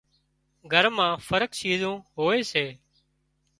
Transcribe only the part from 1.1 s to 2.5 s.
فرق شيزون هوئي